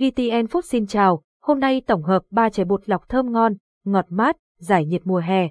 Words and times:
GTN 0.00 0.46
Food 0.46 0.60
xin 0.60 0.86
chào, 0.86 1.22
hôm 1.42 1.60
nay 1.60 1.82
tổng 1.86 2.02
hợp 2.02 2.22
3 2.30 2.50
chè 2.50 2.64
bột 2.64 2.88
lọc 2.88 3.08
thơm 3.08 3.32
ngon, 3.32 3.54
ngọt 3.84 4.06
mát, 4.08 4.36
giải 4.58 4.86
nhiệt 4.86 5.02
mùa 5.04 5.18
hè. 5.18 5.48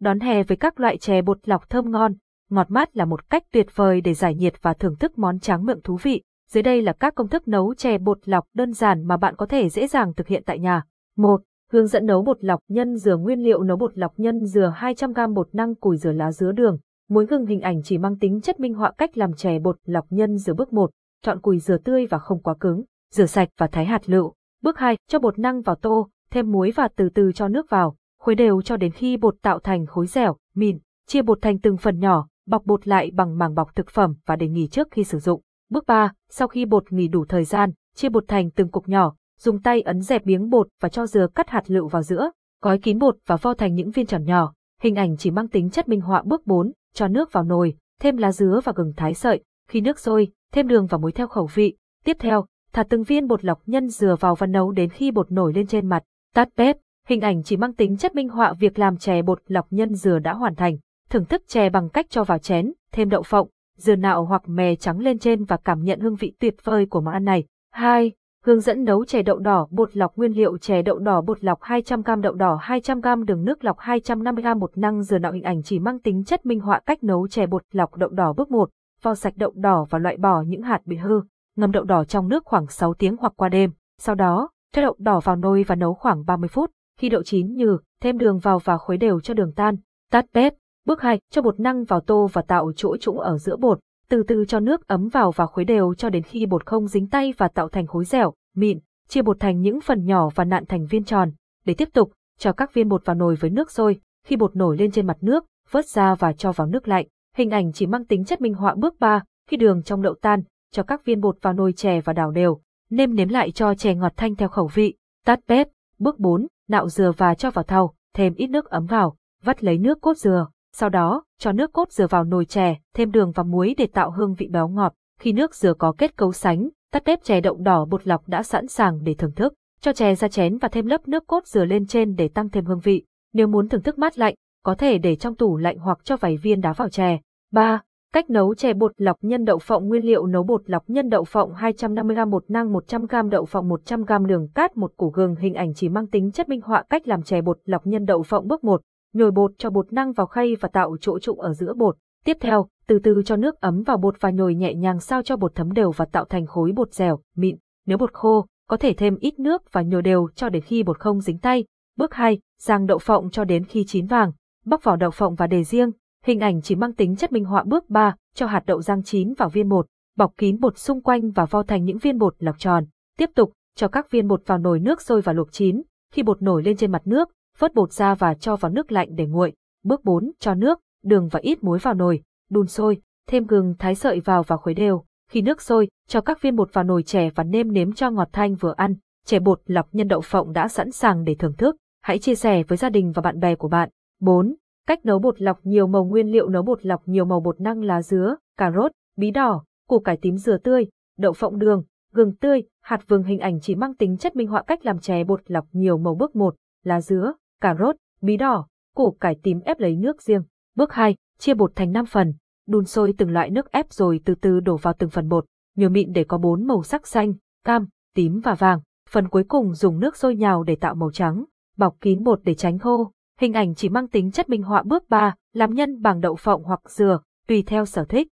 Đón 0.00 0.20
hè 0.20 0.42
với 0.42 0.56
các 0.56 0.80
loại 0.80 0.98
chè 0.98 1.22
bột 1.22 1.48
lọc 1.48 1.70
thơm 1.70 1.90
ngon, 1.90 2.12
ngọt 2.50 2.70
mát 2.70 2.96
là 2.96 3.04
một 3.04 3.30
cách 3.30 3.42
tuyệt 3.52 3.66
vời 3.74 4.00
để 4.00 4.14
giải 4.14 4.34
nhiệt 4.34 4.54
và 4.62 4.74
thưởng 4.74 4.96
thức 4.96 5.18
món 5.18 5.38
tráng 5.38 5.64
miệng 5.64 5.80
thú 5.84 5.98
vị. 6.02 6.22
Dưới 6.50 6.62
đây 6.62 6.82
là 6.82 6.92
các 6.92 7.14
công 7.14 7.28
thức 7.28 7.48
nấu 7.48 7.74
chè 7.74 7.98
bột 7.98 8.28
lọc 8.28 8.44
đơn 8.54 8.72
giản 8.72 9.06
mà 9.06 9.16
bạn 9.16 9.36
có 9.36 9.46
thể 9.46 9.68
dễ 9.68 9.86
dàng 9.86 10.14
thực 10.14 10.26
hiện 10.26 10.42
tại 10.46 10.58
nhà. 10.58 10.82
1. 11.16 11.40
Hướng 11.72 11.86
dẫn 11.86 12.06
nấu 12.06 12.22
bột 12.22 12.44
lọc 12.44 12.60
nhân 12.68 12.96
dừa 12.96 13.16
nguyên 13.16 13.40
liệu 13.40 13.62
nấu 13.62 13.76
bột 13.76 13.98
lọc 13.98 14.12
nhân 14.16 14.46
dừa 14.46 14.72
200g 14.76 15.34
bột 15.34 15.48
năng 15.52 15.74
củi 15.74 15.96
dừa 15.96 16.12
lá 16.12 16.32
dứa 16.32 16.52
đường. 16.52 16.78
Muối 17.08 17.26
gừng 17.26 17.46
hình 17.46 17.60
ảnh 17.60 17.82
chỉ 17.84 17.98
mang 17.98 18.18
tính 18.18 18.40
chất 18.40 18.60
minh 18.60 18.74
họa 18.74 18.92
cách 18.98 19.18
làm 19.18 19.34
chè 19.34 19.58
bột 19.58 19.76
lọc 19.84 20.04
nhân 20.10 20.38
dừa 20.38 20.54
bước 20.54 20.72
1. 20.72 20.90
Chọn 21.22 21.40
củi 21.40 21.58
dừa 21.58 21.78
tươi 21.78 22.06
và 22.06 22.18
không 22.18 22.42
quá 22.42 22.54
cứng, 22.60 22.84
rửa 23.10 23.26
sạch 23.26 23.48
và 23.58 23.66
thái 23.66 23.84
hạt 23.84 24.08
lựu. 24.10 24.34
Bước 24.62 24.78
2. 24.78 24.96
Cho 25.08 25.18
bột 25.18 25.38
năng 25.38 25.62
vào 25.62 25.76
tô, 25.76 26.08
thêm 26.30 26.52
muối 26.52 26.70
và 26.70 26.88
từ 26.96 27.08
từ 27.08 27.32
cho 27.32 27.48
nước 27.48 27.70
vào, 27.70 27.96
khuấy 28.20 28.34
đều 28.34 28.62
cho 28.62 28.76
đến 28.76 28.92
khi 28.92 29.16
bột 29.16 29.34
tạo 29.42 29.58
thành 29.58 29.86
khối 29.86 30.06
dẻo, 30.06 30.36
mịn. 30.54 30.78
Chia 31.06 31.22
bột 31.22 31.38
thành 31.42 31.58
từng 31.58 31.76
phần 31.76 31.98
nhỏ, 31.98 32.28
bọc 32.46 32.66
bột 32.66 32.88
lại 32.88 33.10
bằng 33.14 33.38
màng 33.38 33.54
bọc 33.54 33.74
thực 33.74 33.90
phẩm 33.90 34.14
và 34.26 34.36
để 34.36 34.48
nghỉ 34.48 34.68
trước 34.68 34.88
khi 34.90 35.04
sử 35.04 35.18
dụng. 35.18 35.42
Bước 35.70 35.86
3. 35.86 36.12
Sau 36.30 36.48
khi 36.48 36.64
bột 36.64 36.92
nghỉ 36.92 37.08
đủ 37.08 37.24
thời 37.28 37.44
gian, 37.44 37.72
chia 37.94 38.08
bột 38.08 38.24
thành 38.28 38.50
từng 38.50 38.68
cục 38.68 38.88
nhỏ, 38.88 39.14
dùng 39.38 39.62
tay 39.62 39.80
ấn 39.80 40.00
dẹp 40.00 40.26
miếng 40.26 40.50
bột 40.50 40.68
và 40.80 40.88
cho 40.88 41.06
dừa 41.06 41.26
cắt 41.34 41.48
hạt 41.48 41.62
lựu 41.66 41.88
vào 41.88 42.02
giữa, 42.02 42.30
gói 42.62 42.78
kín 42.78 42.98
bột 42.98 43.16
và 43.26 43.36
vo 43.36 43.54
thành 43.54 43.74
những 43.74 43.90
viên 43.90 44.06
tròn 44.06 44.24
nhỏ. 44.24 44.52
Hình 44.82 44.94
ảnh 44.94 45.16
chỉ 45.16 45.30
mang 45.30 45.48
tính 45.48 45.70
chất 45.70 45.88
minh 45.88 46.00
họa 46.00 46.22
bước 46.22 46.46
4, 46.46 46.72
cho 46.94 47.08
nước 47.08 47.32
vào 47.32 47.44
nồi, 47.44 47.76
thêm 48.00 48.16
lá 48.16 48.32
dứa 48.32 48.60
và 48.64 48.72
gừng 48.76 48.92
thái 48.96 49.14
sợi, 49.14 49.42
khi 49.68 49.80
nước 49.80 49.98
sôi, 49.98 50.28
thêm 50.52 50.68
đường 50.68 50.86
và 50.86 50.98
muối 50.98 51.12
theo 51.12 51.26
khẩu 51.26 51.48
vị. 51.54 51.76
Tiếp 52.04 52.16
theo, 52.20 52.46
thả 52.72 52.82
từng 52.82 53.02
viên 53.02 53.26
bột 53.26 53.44
lọc 53.44 53.60
nhân 53.66 53.88
dừa 53.88 54.16
vào 54.20 54.34
và 54.34 54.46
nấu 54.46 54.72
đến 54.72 54.90
khi 54.90 55.10
bột 55.10 55.32
nổi 55.32 55.52
lên 55.54 55.66
trên 55.66 55.86
mặt. 55.86 56.02
Tắt 56.34 56.48
bếp, 56.56 56.76
hình 57.06 57.20
ảnh 57.20 57.42
chỉ 57.42 57.56
mang 57.56 57.72
tính 57.72 57.96
chất 57.96 58.14
minh 58.14 58.28
họa 58.28 58.52
việc 58.52 58.78
làm 58.78 58.96
chè 58.96 59.22
bột 59.22 59.42
lọc 59.46 59.66
nhân 59.70 59.94
dừa 59.94 60.18
đã 60.18 60.34
hoàn 60.34 60.54
thành. 60.54 60.76
Thưởng 61.10 61.24
thức 61.24 61.42
chè 61.48 61.70
bằng 61.70 61.88
cách 61.88 62.06
cho 62.10 62.24
vào 62.24 62.38
chén, 62.38 62.72
thêm 62.92 63.08
đậu 63.08 63.22
phộng, 63.22 63.48
dừa 63.76 63.96
nạo 63.96 64.24
hoặc 64.24 64.42
mè 64.48 64.74
trắng 64.74 64.98
lên 64.98 65.18
trên 65.18 65.44
và 65.44 65.56
cảm 65.56 65.82
nhận 65.82 66.00
hương 66.00 66.16
vị 66.16 66.32
tuyệt 66.38 66.54
vời 66.64 66.86
của 66.86 67.00
món 67.00 67.14
ăn 67.14 67.24
này. 67.24 67.44
2. 67.72 68.12
Hướng 68.44 68.60
dẫn 68.60 68.84
nấu 68.84 69.04
chè 69.04 69.22
đậu 69.22 69.38
đỏ 69.38 69.66
bột 69.70 69.96
lọc 69.96 70.16
nguyên 70.16 70.32
liệu 70.32 70.58
chè 70.58 70.82
đậu 70.82 70.98
đỏ 70.98 71.20
bột 71.20 71.44
lọc 71.44 71.60
200g 71.60 72.20
đậu 72.20 72.32
đỏ 72.32 72.60
200g 72.62 73.24
đường 73.24 73.44
nước 73.44 73.64
lọc 73.64 73.78
250g 73.78 74.58
một 74.58 74.78
năng 74.78 75.02
dừa 75.02 75.18
nạo 75.18 75.32
hình 75.32 75.42
ảnh 75.42 75.62
chỉ 75.62 75.78
mang 75.78 75.98
tính 75.98 76.24
chất 76.24 76.46
minh 76.46 76.60
họa 76.60 76.80
cách 76.86 77.04
nấu 77.04 77.28
chè 77.28 77.46
bột 77.46 77.62
lọc 77.72 77.96
đậu 77.96 78.08
đỏ 78.08 78.32
bước 78.32 78.50
1, 78.50 78.70
vo 79.02 79.14
sạch 79.14 79.32
đậu 79.36 79.52
đỏ 79.54 79.86
và 79.90 79.98
loại 79.98 80.16
bỏ 80.16 80.42
những 80.42 80.62
hạt 80.62 80.80
bị 80.84 80.96
hư, 80.96 81.20
ngâm 81.58 81.72
đậu 81.72 81.84
đỏ 81.84 82.04
trong 82.04 82.28
nước 82.28 82.44
khoảng 82.44 82.66
6 82.66 82.94
tiếng 82.94 83.16
hoặc 83.16 83.32
qua 83.36 83.48
đêm, 83.48 83.70
sau 83.98 84.14
đó, 84.14 84.48
cho 84.74 84.82
đậu 84.82 84.96
đỏ 84.98 85.20
vào 85.20 85.36
nồi 85.36 85.64
và 85.68 85.74
nấu 85.74 85.94
khoảng 85.94 86.24
30 86.24 86.48
phút, 86.48 86.70
khi 86.98 87.08
đậu 87.08 87.22
chín 87.22 87.54
nhừ, 87.54 87.78
thêm 88.02 88.18
đường 88.18 88.38
vào 88.38 88.58
và 88.58 88.78
khuấy 88.78 88.98
đều 88.98 89.20
cho 89.20 89.34
đường 89.34 89.52
tan, 89.56 89.76
tắt 90.10 90.24
bếp. 90.32 90.54
Bước 90.86 91.00
2, 91.02 91.20
cho 91.30 91.42
bột 91.42 91.60
năng 91.60 91.84
vào 91.84 92.00
tô 92.00 92.28
và 92.32 92.42
tạo 92.42 92.72
chỗ 92.76 92.96
trũng 92.96 93.20
ở 93.20 93.38
giữa 93.38 93.56
bột, 93.56 93.78
từ 94.08 94.22
từ 94.28 94.44
cho 94.44 94.60
nước 94.60 94.86
ấm 94.86 95.08
vào 95.08 95.30
và 95.30 95.46
khuấy 95.46 95.64
đều 95.64 95.94
cho 95.94 96.10
đến 96.10 96.22
khi 96.22 96.46
bột 96.46 96.66
không 96.66 96.86
dính 96.86 97.08
tay 97.08 97.34
và 97.36 97.48
tạo 97.48 97.68
thành 97.68 97.86
khối 97.86 98.04
dẻo, 98.04 98.34
mịn, 98.56 98.78
chia 99.08 99.22
bột 99.22 99.40
thành 99.40 99.60
những 99.60 99.80
phần 99.80 100.04
nhỏ 100.04 100.28
và 100.34 100.44
nặn 100.44 100.66
thành 100.66 100.86
viên 100.86 101.04
tròn. 101.04 101.30
Để 101.64 101.74
tiếp 101.74 101.88
tục, 101.92 102.12
cho 102.38 102.52
các 102.52 102.74
viên 102.74 102.88
bột 102.88 103.04
vào 103.04 103.16
nồi 103.16 103.34
với 103.34 103.50
nước 103.50 103.70
sôi, 103.70 104.00
khi 104.26 104.36
bột 104.36 104.56
nổi 104.56 104.76
lên 104.76 104.90
trên 104.90 105.06
mặt 105.06 105.16
nước, 105.20 105.44
vớt 105.70 105.86
ra 105.86 106.14
và 106.14 106.32
cho 106.32 106.52
vào 106.52 106.66
nước 106.66 106.88
lạnh. 106.88 107.06
Hình 107.36 107.50
ảnh 107.50 107.72
chỉ 107.72 107.86
mang 107.86 108.04
tính 108.04 108.24
chất 108.24 108.40
minh 108.40 108.54
họa 108.54 108.74
bước 108.74 108.94
3, 109.00 109.22
khi 109.50 109.56
đường 109.56 109.82
trong 109.82 110.02
đậu 110.02 110.14
tan, 110.14 110.42
cho 110.72 110.82
các 110.82 111.04
viên 111.04 111.20
bột 111.20 111.38
vào 111.42 111.52
nồi 111.52 111.72
chè 111.72 112.00
và 112.00 112.12
đảo 112.12 112.30
đều, 112.30 112.60
nêm 112.90 113.14
nếm 113.14 113.28
lại 113.28 113.50
cho 113.50 113.74
chè 113.74 113.94
ngọt 113.94 114.12
thanh 114.16 114.36
theo 114.36 114.48
khẩu 114.48 114.66
vị. 114.74 114.94
Tắt 115.24 115.40
bếp. 115.48 115.68
Bước 115.98 116.18
4, 116.18 116.46
nạo 116.68 116.88
dừa 116.88 117.12
và 117.16 117.34
cho 117.34 117.50
vào 117.50 117.62
thau, 117.62 117.94
thêm 118.14 118.34
ít 118.34 118.46
nước 118.46 118.70
ấm 118.70 118.86
vào, 118.86 119.16
vắt 119.42 119.64
lấy 119.64 119.78
nước 119.78 120.00
cốt 120.00 120.16
dừa. 120.16 120.48
Sau 120.72 120.88
đó, 120.88 121.24
cho 121.38 121.52
nước 121.52 121.72
cốt 121.72 121.92
dừa 121.92 122.06
vào 122.06 122.24
nồi 122.24 122.44
chè, 122.44 122.76
thêm 122.94 123.10
đường 123.10 123.32
và 123.32 123.42
muối 123.42 123.74
để 123.78 123.86
tạo 123.86 124.10
hương 124.10 124.34
vị 124.34 124.48
béo 124.52 124.68
ngọt. 124.68 124.94
Khi 125.20 125.32
nước 125.32 125.54
dừa 125.54 125.74
có 125.74 125.92
kết 125.98 126.16
cấu 126.16 126.32
sánh, 126.32 126.68
tắt 126.92 127.02
bếp 127.06 127.24
chè 127.24 127.40
đậu 127.40 127.56
đỏ 127.56 127.84
bột 127.84 128.06
lọc 128.06 128.28
đã 128.28 128.42
sẵn 128.42 128.68
sàng 128.68 129.04
để 129.04 129.14
thưởng 129.14 129.34
thức. 129.36 129.54
Cho 129.80 129.92
chè 129.92 130.14
ra 130.14 130.28
chén 130.28 130.58
và 130.58 130.68
thêm 130.68 130.86
lớp 130.86 131.08
nước 131.08 131.26
cốt 131.26 131.46
dừa 131.46 131.64
lên 131.64 131.86
trên 131.86 132.14
để 132.14 132.28
tăng 132.28 132.50
thêm 132.50 132.64
hương 132.64 132.80
vị. 132.80 133.04
Nếu 133.32 133.46
muốn 133.46 133.68
thưởng 133.68 133.82
thức 133.82 133.98
mát 133.98 134.18
lạnh, 134.18 134.34
có 134.64 134.74
thể 134.74 134.98
để 134.98 135.16
trong 135.16 135.34
tủ 135.34 135.56
lạnh 135.56 135.78
hoặc 135.78 135.98
cho 136.04 136.16
vài 136.16 136.36
viên 136.36 136.60
đá 136.60 136.72
vào 136.72 136.88
chè. 136.88 137.18
3. 137.52 137.80
Cách 138.14 138.30
nấu 138.30 138.54
chè 138.54 138.74
bột 138.74 138.92
lọc 138.96 139.16
nhân 139.20 139.44
đậu 139.44 139.58
phộng 139.58 139.88
nguyên 139.88 140.04
liệu 140.04 140.26
nấu 140.26 140.42
bột 140.42 140.70
lọc 140.70 140.90
nhân 140.90 141.08
đậu 141.08 141.24
phộng 141.24 141.52
250g 141.52 142.30
bột 142.30 142.44
năng 142.48 142.72
100g 142.72 143.28
đậu 143.28 143.44
phộng 143.44 143.68
100g 143.68 144.26
đường 144.26 144.48
cát 144.54 144.76
một 144.76 144.92
củ 144.96 145.10
gừng 145.10 145.36
hình 145.36 145.54
ảnh 145.54 145.74
chỉ 145.74 145.88
mang 145.88 146.06
tính 146.06 146.32
chất 146.32 146.48
minh 146.48 146.60
họa 146.60 146.84
cách 146.90 147.08
làm 147.08 147.22
chè 147.22 147.40
bột 147.40 147.58
lọc 147.64 147.86
nhân 147.86 148.04
đậu 148.04 148.22
phộng 148.22 148.48
bước 148.48 148.64
1 148.64 148.80
nhồi 149.12 149.30
bột 149.30 149.52
cho 149.58 149.70
bột 149.70 149.92
năng 149.92 150.12
vào 150.12 150.26
khay 150.26 150.56
và 150.60 150.68
tạo 150.68 150.96
chỗ 151.00 151.18
trụng 151.18 151.40
ở 151.40 151.54
giữa 151.54 151.74
bột. 151.74 151.96
Tiếp 152.24 152.36
theo, 152.40 152.68
từ 152.86 152.98
từ 152.98 153.22
cho 153.24 153.36
nước 153.36 153.60
ấm 153.60 153.82
vào 153.82 153.96
bột 153.96 154.20
và 154.20 154.30
nhồi 154.30 154.54
nhẹ 154.54 154.74
nhàng 154.74 155.00
sao 155.00 155.22
cho 155.22 155.36
bột 155.36 155.54
thấm 155.54 155.72
đều 155.72 155.90
và 155.90 156.04
tạo 156.04 156.24
thành 156.24 156.46
khối 156.46 156.72
bột 156.72 156.92
dẻo, 156.92 157.18
mịn. 157.36 157.56
Nếu 157.86 157.98
bột 157.98 158.12
khô, 158.12 158.46
có 158.68 158.76
thể 158.76 158.92
thêm 158.92 159.16
ít 159.20 159.38
nước 159.38 159.62
và 159.72 159.82
nhồi 159.82 160.02
đều 160.02 160.28
cho 160.34 160.48
đến 160.48 160.62
khi 160.62 160.82
bột 160.82 160.98
không 160.98 161.20
dính 161.20 161.38
tay. 161.38 161.64
Bước 161.96 162.14
2, 162.14 162.38
rang 162.60 162.86
đậu 162.86 162.98
phộng 162.98 163.30
cho 163.30 163.44
đến 163.44 163.64
khi 163.64 163.84
chín 163.86 164.06
vàng. 164.06 164.32
Bóc 164.64 164.84
vỏ 164.84 164.96
đậu 164.96 165.10
phộng 165.10 165.34
và 165.34 165.46
để 165.46 165.64
riêng. 165.64 165.90
Hình 166.24 166.40
ảnh 166.40 166.62
chỉ 166.62 166.74
mang 166.74 166.92
tính 166.92 167.16
chất 167.16 167.32
minh 167.32 167.44
họa 167.44 167.64
bước 167.66 167.90
3, 167.90 168.14
cho 168.34 168.46
hạt 168.46 168.62
đậu 168.66 168.82
rang 168.82 169.02
chín 169.02 169.34
vào 169.38 169.48
viên 169.48 169.68
bột, 169.68 169.86
bọc 170.16 170.32
kín 170.36 170.60
bột 170.60 170.78
xung 170.78 171.02
quanh 171.02 171.30
và 171.30 171.44
vo 171.44 171.62
thành 171.62 171.84
những 171.84 171.98
viên 171.98 172.18
bột 172.18 172.34
lọc 172.38 172.58
tròn. 172.58 172.84
Tiếp 173.18 173.30
tục, 173.34 173.52
cho 173.76 173.88
các 173.88 174.10
viên 174.10 174.28
bột 174.28 174.42
vào 174.46 174.58
nồi 174.58 174.80
nước 174.80 175.02
sôi 175.02 175.20
và 175.20 175.32
luộc 175.32 175.52
chín. 175.52 175.82
Khi 176.12 176.22
bột 176.22 176.42
nổi 176.42 176.62
lên 176.62 176.76
trên 176.76 176.92
mặt 176.92 177.02
nước, 177.04 177.28
vớt 177.58 177.74
bột 177.74 177.92
ra 177.92 178.14
và 178.14 178.34
cho 178.34 178.56
vào 178.56 178.72
nước 178.72 178.92
lạnh 178.92 179.08
để 179.14 179.26
nguội. 179.26 179.52
Bước 179.84 180.04
4, 180.04 180.30
cho 180.38 180.54
nước, 180.54 180.80
đường 181.04 181.28
và 181.28 181.40
ít 181.40 181.64
muối 181.64 181.78
vào 181.78 181.94
nồi, 181.94 182.22
đun 182.50 182.66
sôi, 182.66 183.00
thêm 183.28 183.46
gừng 183.46 183.74
thái 183.78 183.94
sợi 183.94 184.20
vào 184.20 184.42
và 184.42 184.56
khuấy 184.56 184.74
đều. 184.74 185.04
Khi 185.30 185.42
nước 185.42 185.62
sôi, 185.62 185.88
cho 186.08 186.20
các 186.20 186.42
viên 186.42 186.56
bột 186.56 186.72
vào 186.72 186.84
nồi 186.84 187.02
chè 187.02 187.30
và 187.34 187.44
nêm 187.44 187.72
nếm 187.72 187.92
cho 187.92 188.10
ngọt 188.10 188.28
thanh 188.32 188.54
vừa 188.54 188.74
ăn. 188.76 188.94
Chè 189.26 189.38
bột 189.38 189.60
lọc 189.66 189.88
nhân 189.92 190.08
đậu 190.08 190.20
phộng 190.20 190.52
đã 190.52 190.68
sẵn 190.68 190.90
sàng 190.90 191.24
để 191.24 191.34
thưởng 191.34 191.56
thức. 191.56 191.76
Hãy 192.02 192.18
chia 192.18 192.34
sẻ 192.34 192.62
với 192.62 192.78
gia 192.78 192.88
đình 192.88 193.12
và 193.12 193.22
bạn 193.22 193.40
bè 193.40 193.54
của 193.54 193.68
bạn. 193.68 193.88
4. 194.20 194.54
Cách 194.88 195.06
nấu 195.06 195.18
bột 195.18 195.40
lọc 195.40 195.58
nhiều 195.66 195.86
màu 195.86 196.04
nguyên 196.04 196.28
liệu 196.28 196.48
nấu 196.48 196.62
bột 196.62 196.86
lọc 196.86 197.08
nhiều 197.08 197.24
màu 197.24 197.40
bột 197.40 197.60
năng 197.60 197.82
lá 197.82 198.02
dứa, 198.02 198.36
cà 198.56 198.70
rốt, 198.70 198.92
bí 199.16 199.30
đỏ, 199.30 199.64
củ 199.88 200.00
cải 200.00 200.16
tím 200.16 200.36
dừa 200.36 200.58
tươi, 200.58 200.86
đậu 201.18 201.32
phộng 201.32 201.58
đường, 201.58 201.84
gừng 202.12 202.36
tươi, 202.36 202.62
hạt 202.82 203.00
vừng 203.08 203.22
hình 203.22 203.38
ảnh 203.38 203.60
chỉ 203.60 203.74
mang 203.74 203.94
tính 203.94 204.16
chất 204.16 204.36
minh 204.36 204.48
họa 204.48 204.62
cách 204.62 204.86
làm 204.86 204.98
chè 204.98 205.24
bột 205.24 205.40
lọc 205.46 205.66
nhiều 205.72 205.98
màu 205.98 206.14
bước 206.14 206.36
1, 206.36 206.54
lá 206.84 207.00
dứa, 207.00 207.32
cà 207.60 207.76
rốt, 207.78 207.96
bí 208.20 208.36
đỏ, 208.36 208.66
củ 208.94 209.10
cải 209.10 209.36
tím 209.42 209.60
ép 209.60 209.80
lấy 209.80 209.96
nước 209.96 210.22
riêng. 210.22 210.42
Bước 210.76 210.92
2, 210.92 211.16
chia 211.38 211.54
bột 211.54 211.72
thành 211.76 211.92
5 211.92 212.06
phần, 212.06 212.34
đun 212.66 212.84
sôi 212.84 213.14
từng 213.18 213.30
loại 213.30 213.50
nước 213.50 213.72
ép 213.72 213.92
rồi 213.92 214.20
từ 214.24 214.34
từ 214.34 214.60
đổ 214.60 214.76
vào 214.76 214.94
từng 214.98 215.10
phần 215.10 215.28
bột, 215.28 215.44
nhồi 215.76 215.90
mịn 215.90 216.12
để 216.12 216.24
có 216.24 216.38
bốn 216.38 216.66
màu 216.66 216.82
sắc 216.82 217.06
xanh, 217.06 217.34
cam, 217.64 217.86
tím 218.14 218.40
và 218.40 218.54
vàng. 218.54 218.80
Phần 219.10 219.28
cuối 219.28 219.44
cùng 219.44 219.74
dùng 219.74 220.00
nước 220.00 220.16
sôi 220.16 220.36
nhào 220.36 220.62
để 220.62 220.76
tạo 220.76 220.94
màu 220.94 221.10
trắng, 221.10 221.44
bọc 221.76 221.96
kín 222.00 222.24
bột 222.24 222.40
để 222.44 222.54
tránh 222.54 222.78
khô. 222.78 223.12
Hình 223.38 223.52
ảnh 223.52 223.74
chỉ 223.74 223.88
mang 223.88 224.08
tính 224.08 224.30
chất 224.30 224.48
minh 224.48 224.62
họa 224.62 224.82
bước 224.82 225.08
3, 225.08 225.34
làm 225.52 225.74
nhân 225.74 226.02
bằng 226.02 226.20
đậu 226.20 226.36
phộng 226.36 226.64
hoặc 226.64 226.90
dừa, 226.90 227.20
tùy 227.46 227.62
theo 227.66 227.86
sở 227.86 228.04
thích. 228.08 228.28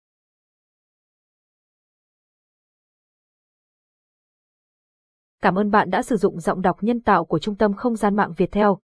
Cảm 5.41 5.55
ơn 5.55 5.71
bạn 5.71 5.89
đã 5.89 6.01
sử 6.01 6.17
dụng 6.17 6.39
giọng 6.39 6.61
đọc 6.61 6.77
nhân 6.81 7.01
tạo 7.01 7.25
của 7.25 7.39
Trung 7.39 7.55
tâm 7.55 7.73
Không 7.73 7.95
gian 7.95 8.15
mạng 8.15 8.33
Việt 8.37 8.51
Theo. 8.51 8.79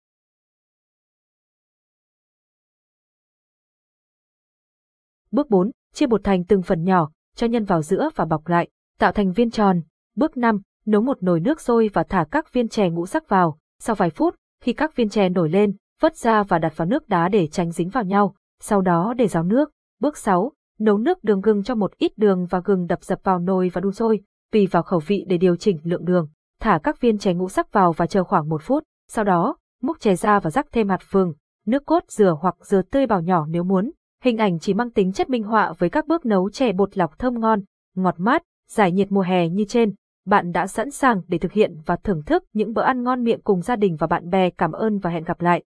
Bước 5.30 5.50
4, 5.50 5.70
chia 5.92 6.06
bột 6.06 6.20
thành 6.24 6.44
từng 6.44 6.62
phần 6.62 6.84
nhỏ, 6.84 7.10
cho 7.34 7.46
nhân 7.46 7.64
vào 7.64 7.82
giữa 7.82 8.10
và 8.14 8.24
bọc 8.24 8.46
lại, 8.48 8.68
tạo 8.98 9.12
thành 9.12 9.32
viên 9.32 9.50
tròn. 9.50 9.82
Bước 10.14 10.36
5, 10.36 10.62
nấu 10.86 11.02
một 11.02 11.22
nồi 11.22 11.40
nước 11.40 11.60
sôi 11.60 11.90
và 11.92 12.04
thả 12.08 12.24
các 12.30 12.52
viên 12.52 12.68
chè 12.68 12.90
ngũ 12.90 13.06
sắc 13.06 13.28
vào. 13.28 13.58
Sau 13.78 13.96
vài 13.96 14.10
phút, 14.10 14.34
khi 14.60 14.72
các 14.72 14.96
viên 14.96 15.08
chè 15.08 15.28
nổi 15.28 15.50
lên, 15.50 15.76
vớt 16.00 16.16
ra 16.16 16.42
và 16.42 16.58
đặt 16.58 16.76
vào 16.76 16.86
nước 16.86 17.08
đá 17.08 17.28
để 17.28 17.46
tránh 17.46 17.70
dính 17.70 17.88
vào 17.88 18.04
nhau. 18.04 18.34
Sau 18.60 18.80
đó 18.80 19.14
để 19.16 19.28
ráo 19.28 19.42
nước. 19.42 19.70
Bước 20.00 20.16
6, 20.16 20.52
nấu 20.78 20.98
nước 20.98 21.24
đường 21.24 21.40
gừng 21.40 21.62
cho 21.62 21.74
một 21.74 21.98
ít 21.98 22.18
đường 22.18 22.46
và 22.50 22.60
gừng 22.64 22.86
đập 22.86 23.02
dập 23.02 23.18
vào 23.22 23.38
nồi 23.38 23.70
và 23.72 23.80
đun 23.80 23.92
sôi, 23.92 24.20
tùy 24.52 24.66
vào 24.70 24.82
khẩu 24.82 25.00
vị 25.06 25.24
để 25.28 25.38
điều 25.38 25.56
chỉnh 25.56 25.78
lượng 25.82 26.04
đường. 26.04 26.28
Thả 26.60 26.78
các 26.82 27.00
viên 27.00 27.18
chè 27.18 27.34
ngũ 27.34 27.48
sắc 27.48 27.72
vào 27.72 27.92
và 27.92 28.06
chờ 28.06 28.24
khoảng 28.24 28.48
một 28.48 28.62
phút. 28.62 28.82
Sau 29.08 29.24
đó, 29.24 29.56
múc 29.82 30.00
chè 30.00 30.14
ra 30.14 30.40
và 30.40 30.50
rắc 30.50 30.66
thêm 30.72 30.88
hạt 30.88 31.00
vừng, 31.10 31.32
nước 31.66 31.86
cốt 31.86 32.04
dừa 32.08 32.36
hoặc 32.40 32.56
dừa 32.60 32.82
tươi 32.82 33.06
bào 33.06 33.20
nhỏ 33.20 33.46
nếu 33.48 33.64
muốn. 33.64 33.90
Hình 34.22 34.36
ảnh 34.36 34.58
chỉ 34.58 34.74
mang 34.74 34.90
tính 34.90 35.12
chất 35.12 35.28
minh 35.30 35.42
họa 35.42 35.72
với 35.78 35.90
các 35.90 36.06
bước 36.06 36.26
nấu 36.26 36.50
chè 36.50 36.72
bột 36.72 36.98
lọc 36.98 37.18
thơm 37.18 37.40
ngon, 37.40 37.60
ngọt 37.94 38.14
mát, 38.18 38.42
giải 38.70 38.92
nhiệt 38.92 39.12
mùa 39.12 39.20
hè 39.20 39.48
như 39.48 39.64
trên. 39.68 39.94
Bạn 40.26 40.52
đã 40.52 40.66
sẵn 40.66 40.90
sàng 40.90 41.22
để 41.28 41.38
thực 41.38 41.52
hiện 41.52 41.80
và 41.86 41.96
thưởng 41.96 42.22
thức 42.22 42.44
những 42.52 42.72
bữa 42.72 42.82
ăn 42.82 43.02
ngon 43.02 43.24
miệng 43.24 43.40
cùng 43.44 43.60
gia 43.60 43.76
đình 43.76 43.96
và 43.96 44.06
bạn 44.06 44.30
bè. 44.30 44.50
Cảm 44.50 44.72
ơn 44.72 44.98
và 44.98 45.10
hẹn 45.10 45.24
gặp 45.24 45.40
lại. 45.40 45.62